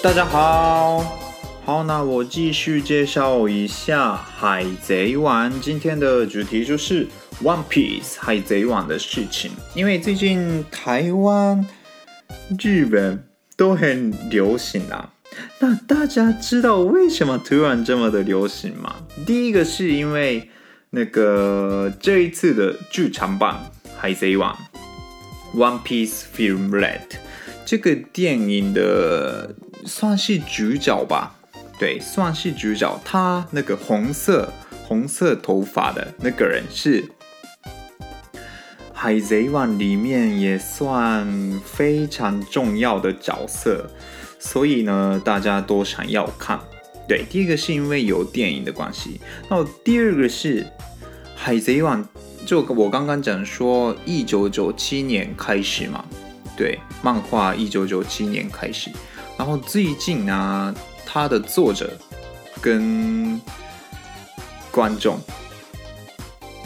[0.00, 1.00] 大家好，
[1.64, 5.50] 好，那我继续介绍一下《海贼王》。
[5.60, 7.04] 今天的主题就是
[7.42, 9.50] 《One Piece》海贼王的事情。
[9.74, 11.66] 因为最近台湾、
[12.60, 13.24] 日本
[13.56, 15.12] 都很流行啊。
[15.58, 18.94] 那大家知道为什么突然这么的流行吗？
[19.26, 20.48] 第一个是因为
[20.90, 24.56] 那个这一次的剧场版《海贼王》
[25.58, 27.00] （One Piece Film Red）
[27.66, 29.56] 这个电影的。
[29.84, 31.34] 算是主角吧，
[31.78, 33.00] 对，算是主角。
[33.04, 34.52] 他那个红色
[34.86, 37.02] 红色头发的那个人是
[38.92, 41.26] 《海贼王》里面也算
[41.64, 43.88] 非常重要的角色，
[44.38, 46.58] 所以呢，大家都想要看。
[47.06, 50.62] 对，第一个是因为有电影的关系，那第二个是
[51.34, 52.04] 《海贼王》，
[52.44, 56.04] 就我刚刚讲说，一九九七年开始嘛，
[56.56, 58.90] 对，漫画一九九七年开始。
[59.38, 60.74] 然后最近呢，
[61.06, 61.96] 他的作者
[62.60, 63.40] 跟
[64.72, 65.18] 观众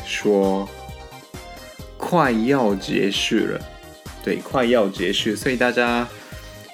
[0.07, 0.67] 说
[1.99, 3.61] 快要结束了，
[4.25, 6.09] 对，快要结束，所以大家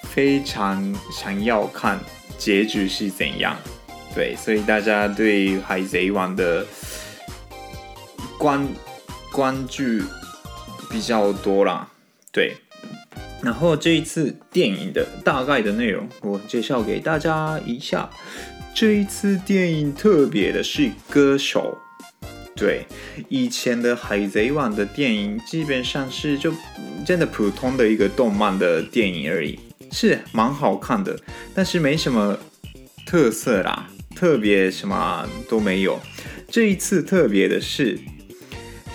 [0.03, 1.99] 非常想要看
[2.39, 3.57] 结局是怎样，
[4.15, 6.65] 对，所以大家对海贼王的
[8.39, 8.67] 关
[9.33, 9.83] 关注
[10.89, 11.89] 比较多啦，
[12.31, 12.57] 对。
[13.49, 18.07] 然后这一次电影的大概的内容，我介绍给大家一下。
[18.75, 21.79] 这一次电影特别的是歌手，
[22.55, 22.85] 对，
[23.31, 26.53] 以前的《海贼王》的电影基本上是就
[27.07, 29.59] 真的普通的一个动漫的电影而已，
[29.91, 31.19] 是蛮好看的，
[31.55, 32.39] 但是没什么
[33.07, 35.99] 特色啦，特别什么都没有。
[36.51, 37.99] 这一次特别的是，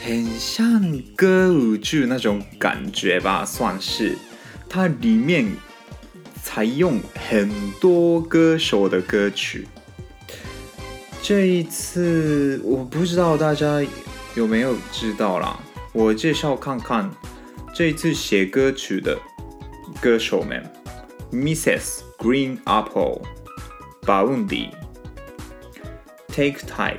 [0.05, 4.15] 很像歌舞剧那种感觉吧，算是。
[4.75, 5.45] 它里面
[6.41, 9.67] 采用很多歌手的歌曲。
[11.21, 13.85] 这一次我不知道大家
[14.33, 15.59] 有没有知道啦，
[15.91, 17.07] 我介绍看看
[17.71, 19.15] 这一次写歌曲的
[20.01, 20.67] 歌手们
[21.31, 21.99] ：Mrs.
[22.17, 23.21] Green Apple、
[24.01, 24.71] Boundy、
[26.29, 26.97] Take Type、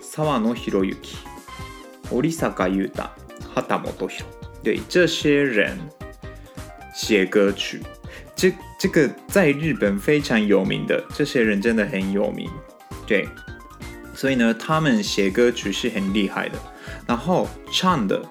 [0.00, 0.70] 泽野弘之、
[2.30, 3.10] 织坂优太、
[3.56, 4.08] 秦基博。
[4.62, 5.76] 对，这些人。
[6.96, 7.82] 写歌曲，
[8.34, 12.50] 这这个在日本非常有名的，这些人真的很有名，
[13.06, 13.28] 对，
[14.14, 16.58] 所以呢，他们写歌曲是很厉害的。
[17.06, 18.22] 然后唱的，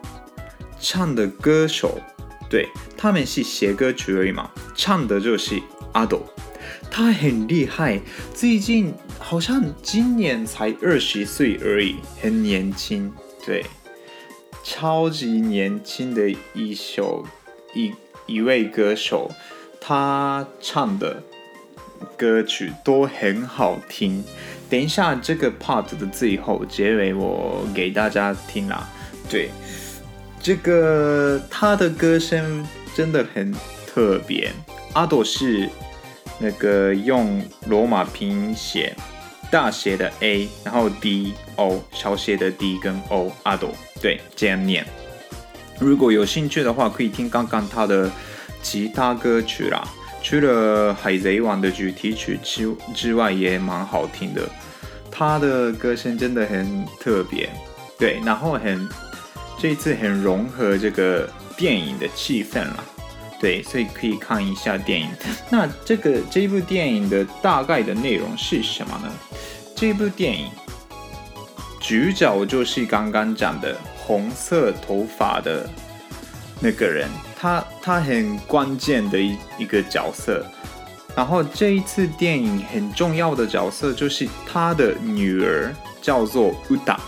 [0.80, 2.02] 唱的歌手，
[2.50, 2.68] 对，
[2.98, 5.62] 他们是写歌曲而已嘛，唱的就是
[5.94, 6.26] 阿斗
[6.90, 8.02] 他很厉害，
[8.34, 13.14] 最近好像今年才二十岁而已，很年轻，
[13.46, 13.64] 对，
[14.64, 17.24] 超级年轻的一首
[17.76, 17.94] 一。
[18.26, 19.32] 一位歌手，
[19.80, 21.22] 他唱的
[22.18, 24.24] 歌曲都很好听。
[24.70, 28.90] 等一下，这个 part 的最后结尾，我给大家听啦。
[29.30, 29.50] 对，
[30.42, 32.66] 这个他的歌声
[32.96, 33.54] 真的很
[33.86, 34.52] 特别。
[34.94, 35.70] 阿朵是
[36.40, 38.96] 那个用罗马拼音写，
[39.52, 43.70] 大写的 A，然后 D O，小写的 D 跟 O，阿朵，
[44.02, 44.86] 对，这样念。
[45.80, 48.10] 如果有兴趣的话，可以听刚刚他的
[48.62, 49.84] 其他歌曲啦。
[50.24, 54.42] 除了《海贼王》的主题曲之之外，也蛮好听的。
[55.12, 57.50] 他的歌声真的很特别，
[58.00, 58.90] 对，然后很
[59.60, 62.84] 这次很融合这个电影的气氛啦，
[63.40, 65.08] 对，所以可以看一下电影。
[65.50, 69.12] 那这个这部电影的大概的内容是什么呢？
[69.76, 70.50] 这部电影
[71.80, 73.78] 主角就是刚刚讲的。
[74.06, 75.68] 红色头发的
[76.60, 80.46] 那个人，他他很关键的一一个角色。
[81.16, 87.00] 然后这一次电影很重要的角色就是他的女儿，叫做乌达。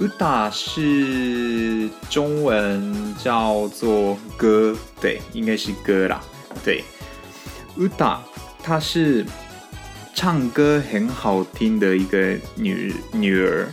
[0.00, 6.22] 乌达是中文叫做歌，对，应该是歌啦。
[6.64, 6.84] 对，
[7.78, 8.22] 乌达
[8.62, 9.24] 她是
[10.14, 13.66] 唱歌很好听的一个女女儿。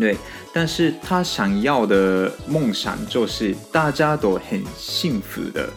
[0.00, 0.16] 对，
[0.52, 5.68] 但是他想要的梦想就是大家都很幸福的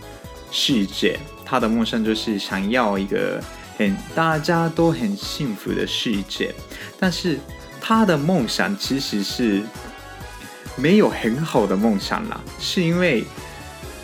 [0.49, 1.19] 世界。
[1.45, 3.43] 他的梦想就是想要一个
[3.77, 6.55] 很大家都很幸福的世界，
[6.97, 7.37] 但是
[7.81, 9.61] 他的梦想其实是
[10.77, 13.25] 没有很好的梦想啦，是因为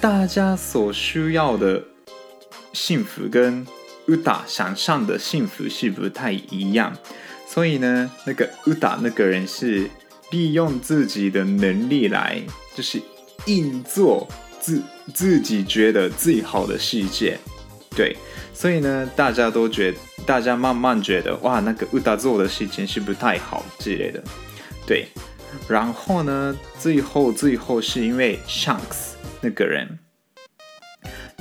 [0.02, 1.82] 大家所需要的
[2.74, 3.66] 幸福跟
[4.10, 6.94] 乌达想象的幸福是不太一样，
[7.48, 9.90] 所以呢，那个乌达那个人是。
[10.32, 12.42] 利用自己的能力来，
[12.76, 13.02] 就是
[13.46, 14.28] 硬做
[14.60, 14.82] 自
[15.14, 17.38] 自己觉得最好的世界，
[17.96, 18.16] 对，
[18.54, 24.24] 所以呢，大家都觉得，大家慢慢觉得，哇，那个乌达做的事情是不太好之类的，
[24.86, 25.08] 对，
[25.68, 29.98] 然后呢，最后最后是因为 Shanks 那个人，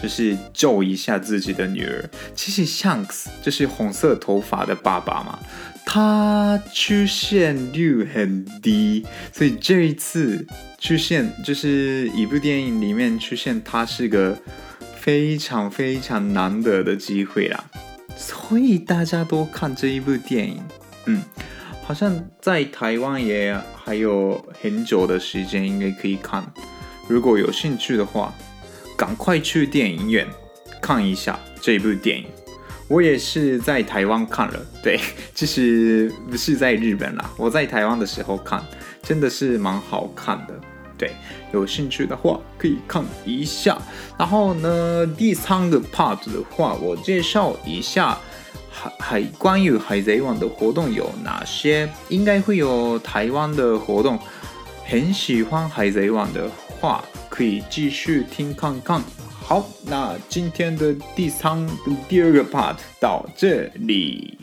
[0.02, 5.38] 就是救一下自己的女儿，其实 Shanks 就是红色头发的爸爸嘛。
[5.90, 10.46] 他出现率很低，所以这一次
[10.78, 14.38] 出现就是一部电影里面出现，他是个
[15.00, 17.64] 非常非常难得的机会啦。
[18.14, 20.62] 所以大家都看这一部电影，
[21.06, 21.22] 嗯，
[21.82, 26.44] 好像在台湾也还有很久的时间应该可以看。
[27.08, 28.34] 如果有兴趣的话，
[28.94, 30.26] 赶快去电影院
[30.82, 32.26] 看一下这部电影。
[32.88, 34.98] 我也是在台湾看了，对，
[35.34, 37.30] 其实不是在日本啦。
[37.36, 38.64] 我在台湾的时候看，
[39.02, 40.54] 真的是蛮好看的，
[40.96, 41.12] 对，
[41.52, 43.76] 有兴趣的话可以看一下。
[44.18, 48.18] 然后呢，第三个 part 的话，我介绍一下
[48.70, 54.18] 海海关于海贼王的活动有哪些，应该会有台湾的活动。
[54.86, 56.48] 很喜欢海贼王的
[56.80, 59.02] 话，可以继续听看看。
[59.48, 61.66] 好，那今天的第三、
[62.06, 64.36] 第二个 part 到这里。